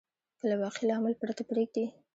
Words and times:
که 0.39 0.45
له 0.49 0.55
واقعي 0.61 0.85
لامل 0.89 1.13
پرته 1.21 1.43
پرېږدي. 1.49 1.85